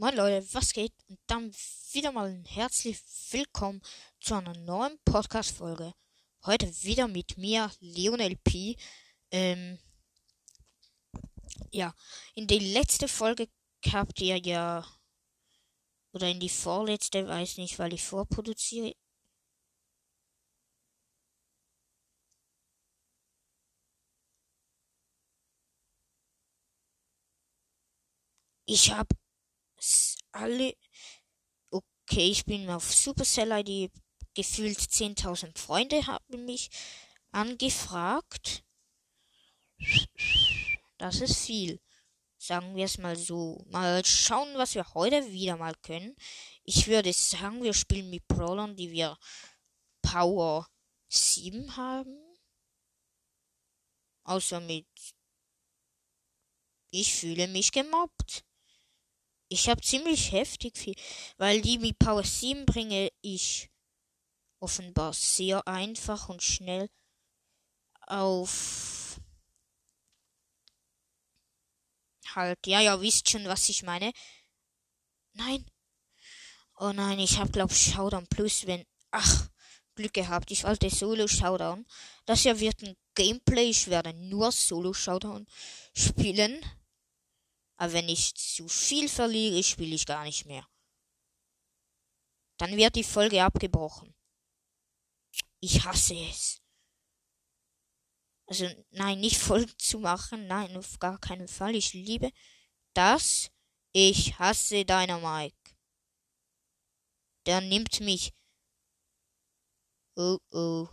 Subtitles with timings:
[0.00, 0.94] Moin Leute, was geht?
[1.08, 1.52] Und dann
[1.92, 2.98] wieder mal ein herzlich
[3.32, 3.82] willkommen
[4.18, 5.92] zu einer neuen Podcast-Folge.
[6.46, 8.78] Heute wieder mit mir, Leonel P.
[9.30, 9.78] Ähm,
[11.70, 11.94] ja,
[12.34, 13.48] in die letzte Folge
[13.92, 14.86] habt ihr ja,
[16.12, 18.94] oder in die vorletzte, weiß nicht, weil ich vorproduziere.
[28.64, 29.14] Ich habe
[30.32, 30.74] alle.
[31.70, 33.90] Okay, ich bin auf Supercell ID.
[34.34, 36.70] Gefühlt 10.000 Freunde haben mich
[37.32, 38.64] angefragt.
[40.98, 41.80] Das ist viel.
[42.38, 43.64] Sagen wir es mal so.
[43.68, 46.16] Mal schauen, was wir heute wieder mal können.
[46.64, 49.18] Ich würde sagen, wir spielen mit Brawlern, die wir
[50.02, 50.66] Power
[51.08, 52.18] 7 haben.
[54.24, 54.88] Außer mit.
[56.90, 58.44] Ich fühle mich gemobbt.
[59.52, 60.94] Ich habe ziemlich heftig viel,
[61.36, 63.68] weil die mit Power 7 bringe ich
[64.60, 66.88] offenbar sehr einfach und schnell
[68.06, 69.18] auf
[72.36, 74.12] halt, ja, ja, wisst schon, was ich meine.
[75.32, 75.66] Nein.
[76.78, 78.86] Oh nein, ich hab glaub Showdown Plus, wenn.
[79.10, 79.48] Ach,
[79.96, 80.52] Glück gehabt.
[80.52, 81.84] Ich wollte Solo Showdown.
[82.24, 83.70] Das hier wird ein Gameplay.
[83.70, 85.46] Ich werde nur Solo Showdown
[85.92, 86.64] spielen.
[87.80, 90.68] Aber wenn ich zu viel verliere, spiele ich gar nicht mehr.
[92.58, 94.14] Dann wird die Folge abgebrochen.
[95.60, 96.60] Ich hasse es.
[98.46, 100.46] Also, nein, nicht Folgen zu machen.
[100.46, 101.74] Nein, auf gar keinen Fall.
[101.74, 102.30] Ich liebe
[102.92, 103.50] das.
[103.92, 105.56] Ich hasse deiner Mike.
[107.46, 108.34] Der nimmt mich.
[110.16, 110.86] Oh oh.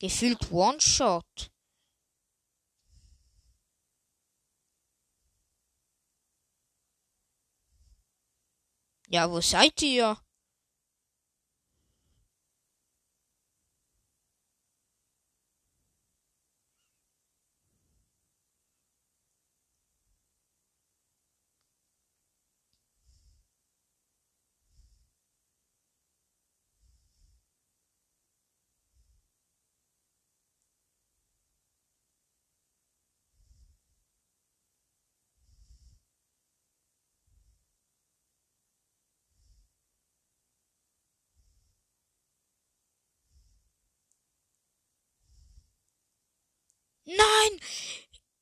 [0.00, 1.52] Gefühlt One-Shot.
[9.12, 10.16] Ja, wo seid ihr?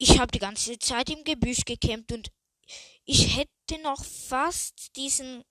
[0.03, 2.33] Ich habe die ganze Zeit im Gebüsch gekämpft und
[3.05, 5.45] ich hätte noch fast diesen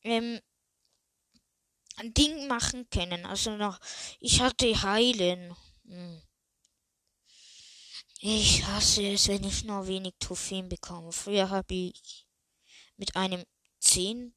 [0.00, 0.40] ähm,
[2.02, 3.26] Ding machen können.
[3.26, 3.78] Also noch,
[4.20, 5.54] ich hatte heilen.
[5.84, 6.22] Hm.
[8.20, 11.12] Ich hasse es, wenn ich nur wenig Trophäen bekomme.
[11.12, 12.26] Früher habe ich
[12.96, 13.44] mit einem
[13.80, 14.34] 10,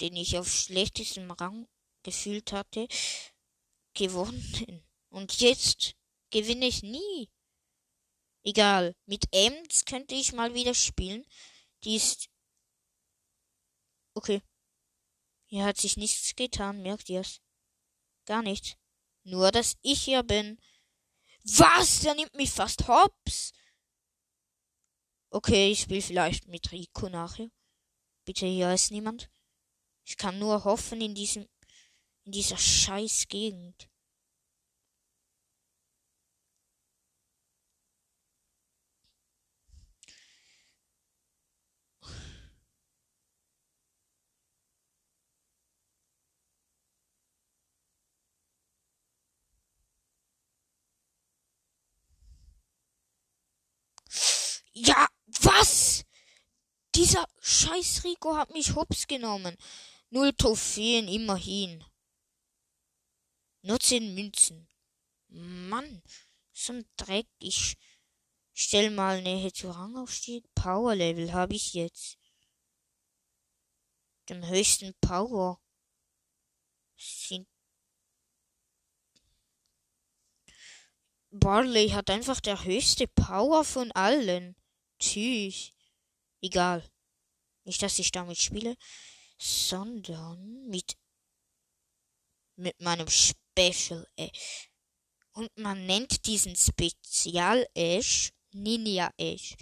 [0.00, 1.66] den ich auf schlechtestem Rang
[2.02, 2.88] gefühlt hatte,
[3.94, 4.84] gewonnen.
[5.08, 5.94] Und jetzt
[6.32, 7.30] gewinne ich nie.
[8.42, 11.24] Egal, mit Ems könnte ich mal wieder spielen.
[11.84, 12.28] Die ist.
[14.14, 14.42] Okay.
[15.46, 17.40] Hier hat sich nichts getan, merkt ihr's?
[18.26, 18.76] Gar nichts.
[19.22, 20.58] Nur, dass ich hier bin.
[21.44, 22.00] Was?
[22.00, 23.52] Der nimmt mich fast hops.
[25.30, 27.50] Okay, ich spiele vielleicht mit Rico nachher.
[28.24, 29.30] Bitte, hier ist niemand.
[30.04, 31.48] Ich kann nur hoffen in diesem,
[32.24, 33.88] in dieser scheiß Gegend.
[54.74, 56.04] Ja, was?
[56.94, 59.56] Dieser scheiß Rico hat mich hops genommen.
[60.10, 61.84] Null Trophäen immerhin.
[63.62, 64.68] Nur zehn Münzen.
[65.28, 66.02] Mann,
[66.52, 67.26] so ein Dreck.
[67.38, 67.76] Ich
[68.52, 70.44] stell mal Nähe zu Rangaufstieg.
[70.54, 72.18] Power Level habe ich jetzt.
[74.28, 75.60] Dem höchsten Power
[76.96, 77.48] sind
[81.34, 84.54] Barley hat einfach der höchste Power von allen.
[85.02, 85.72] Tschüss.
[86.40, 86.88] Egal.
[87.64, 88.76] Nicht, dass ich damit spiele,
[89.36, 90.96] sondern mit
[92.56, 94.70] mit meinem Special Ash.
[95.32, 99.56] Und man nennt diesen Spezial Ash Ninja Ash.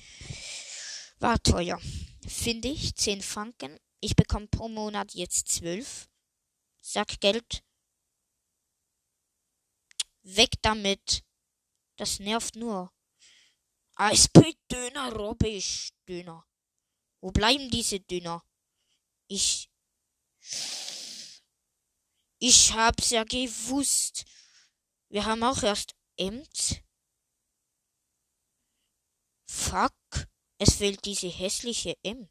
[1.19, 1.81] War teuer.
[2.27, 2.95] Finde ich.
[2.95, 3.79] 10 Franken.
[4.01, 6.09] Ich bekomme pro Monat jetzt 12.
[6.83, 7.63] Sag Geld.
[10.23, 11.25] Weg damit.
[11.97, 12.93] Das nervt nur.
[14.01, 16.49] Eisbreak Döner, Robbisch Döner.
[17.21, 18.43] Wo bleiben diese Dünner?
[19.29, 19.71] Ich.
[22.39, 24.25] Ich hab's ja gewusst.
[25.11, 26.77] Wir haben auch erst Ems.
[29.47, 29.93] Fuck.
[30.57, 32.31] Es fehlt diese hässliche Ems.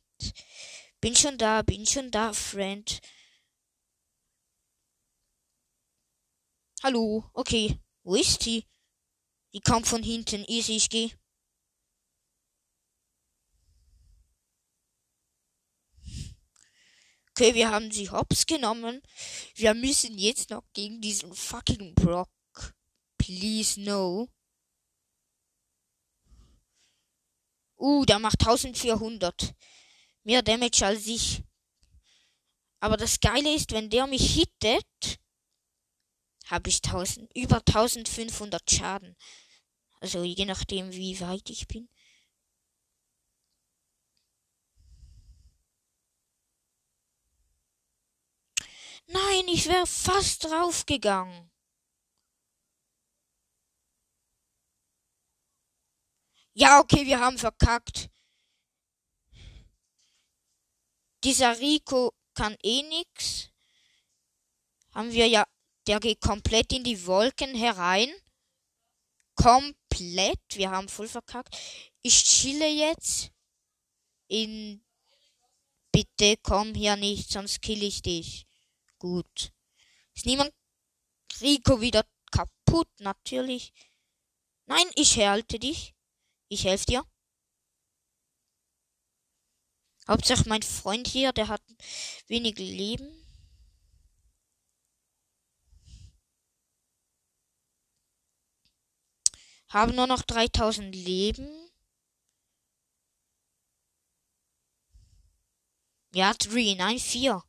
[1.00, 3.00] Bin schon da, bin schon da, Friend.
[6.82, 7.80] Hallo, okay.
[8.02, 8.66] Wo ist sie?
[9.54, 10.44] Die kommt von hinten.
[10.46, 11.14] Easy, ich geh.
[17.40, 19.02] Okay, wir haben sie hops genommen.
[19.56, 22.30] Wir müssen jetzt noch gegen diesen fucking Brock.
[23.18, 24.28] Please no.
[27.78, 29.56] Uh, der macht 1400.
[30.24, 31.42] Mehr Damage als ich.
[32.82, 35.22] Aber das Geile ist, wenn der mich hittet,
[36.48, 39.16] habe ich 1000, über 1500 Schaden.
[40.02, 41.88] Also je nachdem, wie weit ich bin.
[49.12, 51.52] Nein, ich wäre fast draufgegangen.
[56.54, 58.10] Ja, okay, wir haben verkackt.
[61.26, 63.50] Dieser Rico kann eh nix.
[64.94, 65.44] Haben wir ja
[65.88, 68.10] der geht komplett in die Wolken herein.
[69.36, 70.40] Komplett.
[70.54, 71.54] Wir haben voll verkackt.
[72.02, 73.32] Ich chille jetzt
[74.30, 74.86] in.
[75.92, 78.49] Bitte komm hier nicht, sonst kill ich dich.
[79.00, 79.54] Gut.
[80.14, 80.54] Ist niemand.
[81.42, 83.74] Rico wieder kaputt, natürlich.
[84.66, 85.96] Nein, ich halte dich.
[86.50, 87.06] Ich helfe dir.
[90.08, 91.62] Hauptsache mein Freund hier, der hat
[92.28, 93.08] wenig Leben.
[99.70, 101.48] Haben nur noch 3000 Leben.
[106.12, 107.44] Ja, 3, nein, 4.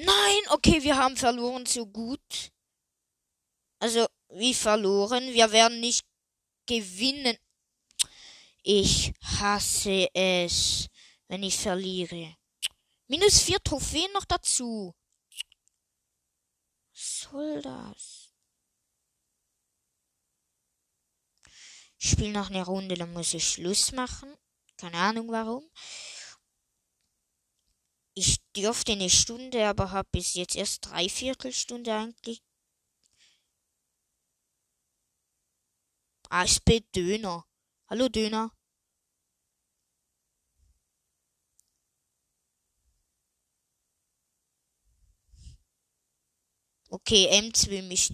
[0.00, 2.52] Nein, okay, wir haben verloren so gut.
[3.80, 5.32] Also, wie verloren?
[5.32, 6.06] Wir werden nicht
[6.66, 7.36] gewinnen.
[8.62, 10.86] Ich hasse es,
[11.26, 12.36] wenn ich verliere.
[13.08, 14.94] Minus vier Trophäen noch dazu.
[16.92, 18.32] Was soll das?
[21.98, 24.32] Ich spiele noch eine Runde, dann muss ich Schluss machen.
[24.76, 25.68] Keine Ahnung warum.
[28.20, 32.42] Ich dürfte eine Stunde, aber habe bis jetzt erst drei Viertelstunde eigentlich.
[36.28, 37.46] Aspe Döner.
[37.88, 38.50] Hallo Döner.
[46.90, 48.12] Okay, Ems will mich.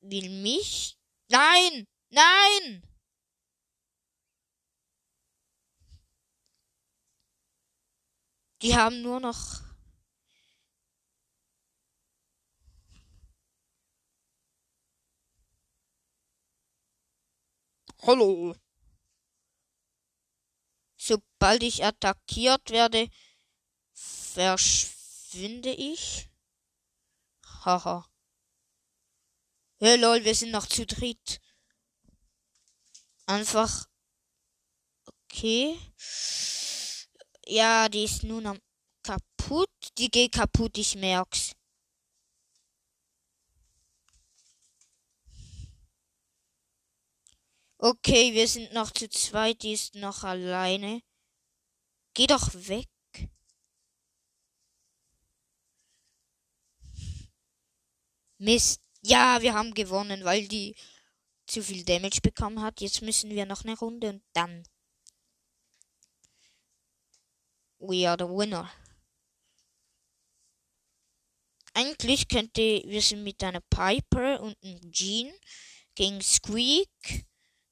[0.00, 0.98] Will mich?
[1.28, 1.86] Nein!
[2.10, 2.82] Nein!
[8.66, 9.60] Die haben nur noch.
[18.02, 18.56] Hallo.
[20.96, 23.08] Sobald ich attackiert werde,
[23.92, 26.28] verschwinde ich.
[27.64, 28.10] Haha.
[29.78, 31.40] Hey lol, wir sind noch zu dritt.
[33.26, 33.88] Einfach.
[35.04, 35.78] Okay.
[37.48, 38.58] Ja, die ist nun am
[39.02, 39.70] kaputt.
[39.98, 41.52] Die geht kaputt, ich merk's.
[47.78, 51.02] Okay, wir sind noch zu zweit, die ist noch alleine.
[52.14, 52.88] Geh doch weg.
[58.38, 58.80] Mist.
[59.02, 60.74] Ja, wir haben gewonnen, weil die
[61.46, 62.80] zu viel Damage bekommen hat.
[62.80, 64.64] Jetzt müssen wir noch eine Runde und dann.
[67.86, 68.68] We are the winner.
[71.74, 75.30] Eigentlich könnte wir sind mit einer Piper und einem Jean
[75.94, 77.26] gegen Squeak,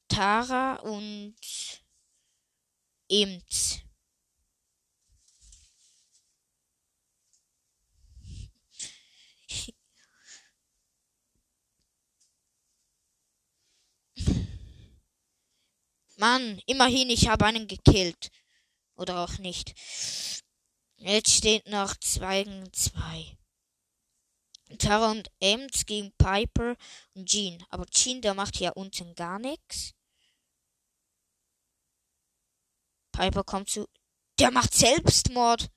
[0.09, 1.35] Tara und
[3.09, 3.81] Ems.
[16.19, 18.31] Mann, immerhin, ich habe einen gekillt.
[18.97, 19.75] Oder auch nicht.
[20.97, 23.37] Jetzt steht noch 2 gegen 2.
[24.79, 26.77] Tara und Ems gegen Piper
[27.15, 27.65] und Jean.
[27.69, 29.95] Aber Jean, der macht hier unten gar nichts.
[33.13, 33.87] Piper kommt zu.
[34.39, 35.71] Der macht Selbstmord.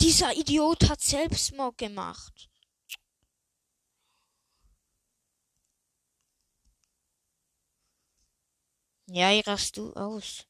[0.00, 2.51] Dieser Idiot hat Selbstmord gemacht.
[9.14, 10.46] Ja, hier rast du aus.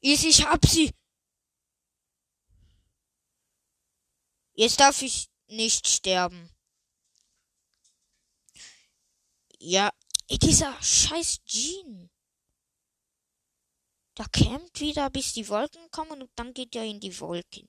[0.00, 0.90] Easy, ich hab sie.
[4.54, 6.48] Jetzt darf ich nicht sterben.
[9.58, 9.90] Ja,
[10.30, 12.10] dieser scheiß Jean.
[14.16, 17.68] Der campt wieder, bis die Wolken kommen und dann geht er in die Wolken.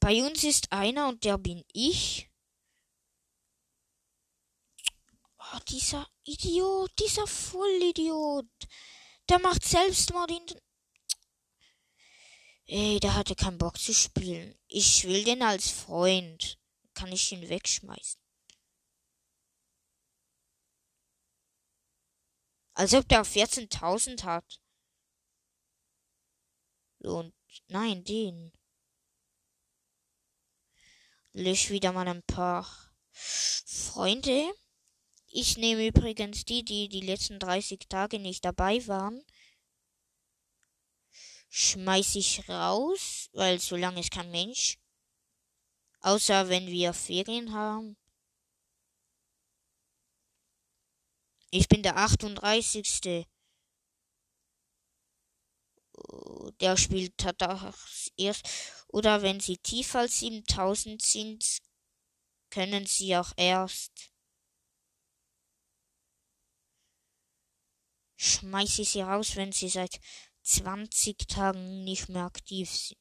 [0.00, 2.30] Bei uns ist einer und der bin ich.
[5.38, 8.46] Oh, dieser Idiot, dieser Vollidiot.
[9.28, 10.60] Der macht Selbstmord in den
[12.70, 14.54] Ey, der hatte keinen Bock zu spielen.
[14.66, 16.58] Ich will den als Freund.
[16.92, 18.20] Kann ich ihn wegschmeißen?
[22.78, 24.60] Als ob der 14.000 hat.
[26.98, 27.34] Und
[27.68, 28.52] nein, den.
[31.32, 32.66] Lösch wieder mal ein paar
[33.10, 34.52] Freunde.
[35.26, 39.22] Ich nehme übrigens die, die die letzten 30 Tage nicht dabei waren
[41.48, 44.78] schmeiß ich raus, weil so lange ist kein Mensch.
[46.00, 47.96] Außer wenn wir Ferien haben.
[51.50, 53.26] Ich bin der 38.
[56.60, 58.46] Der spielt hat das erst.
[58.88, 61.58] Oder wenn sie tiefer als 7000 sind,
[62.50, 64.12] können sie auch erst.
[68.16, 70.00] Schmeiß ich sie raus, wenn sie seit
[70.42, 73.00] 20 Tagen nicht mehr aktiv sind.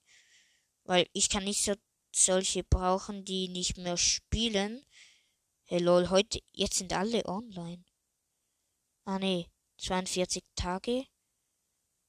[0.83, 1.73] Weil ich kann nicht so
[2.13, 4.85] solche brauchen, die nicht mehr spielen.
[5.65, 7.83] Hey lol, heute, jetzt sind alle online.
[9.09, 9.47] Ah nee,
[9.77, 11.05] 42 Tage.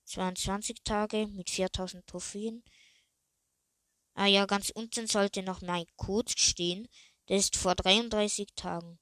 [0.06, 2.64] 22 Tage mit 4000 Trophäen.
[4.14, 6.88] Ah ja, ganz unten sollte noch mein Code stehen.
[7.28, 8.98] Der ist vor 33 Tagen.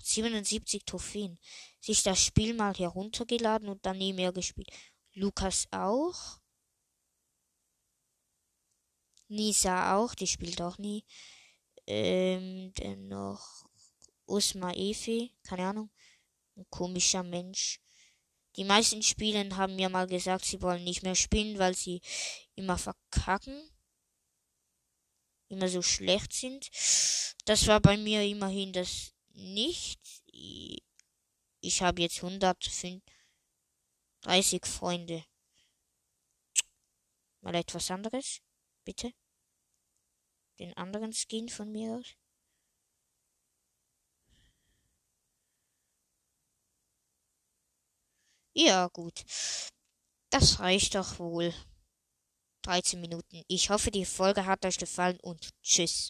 [0.00, 1.40] 77 Trophäen.
[1.80, 4.70] Sich das Spiel mal heruntergeladen und dann nie mehr gespielt.
[5.14, 6.38] Lukas auch.
[9.26, 11.04] Nisa auch, die spielt auch nie.
[11.88, 13.66] Ähm, dann noch
[14.24, 15.90] Usma Efe, keine Ahnung.
[16.56, 17.80] Ein komischer Mensch.
[18.56, 22.00] Die meisten Spielen haben mir mal gesagt, sie wollen nicht mehr spielen, weil sie
[22.54, 23.70] immer verkacken.
[25.48, 26.70] Immer so schlecht sind.
[27.44, 30.00] Das war bei mir immerhin das nicht.
[31.60, 33.02] Ich habe jetzt 105
[34.24, 35.22] 30 Freunde.
[37.42, 38.40] Mal etwas anderes,
[38.84, 39.12] bitte.
[40.58, 42.16] Den anderen Skin von mir aus.
[48.56, 49.24] Ja, gut.
[50.30, 51.52] Das reicht doch wohl.
[52.62, 53.42] 13 Minuten.
[53.48, 56.02] Ich hoffe, die Folge hat euch gefallen und tschüss.